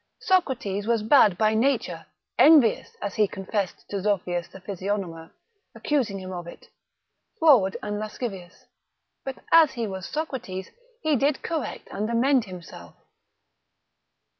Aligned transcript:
Socrates 0.21 0.87
was 0.87 1.03
bad 1.03 1.37
by 1.37 1.53
nature, 1.53 2.07
envious, 2.39 2.95
as 3.03 3.13
he 3.13 3.27
confessed 3.27 3.87
to 3.91 4.01
Zophius 4.01 4.47
the 4.47 4.59
physiognomer, 4.59 5.29
accusing 5.75 6.17
him 6.17 6.31
of 6.31 6.47
it, 6.47 6.69
froward 7.37 7.77
and 7.83 7.99
lascivious: 7.99 8.65
but 9.23 9.37
as 9.51 9.73
he 9.73 9.85
was 9.85 10.07
Socrates, 10.09 10.71
he 11.03 11.15
did 11.15 11.43
correct 11.43 11.87
and 11.91 12.09
amend 12.09 12.45
himself. 12.45 12.95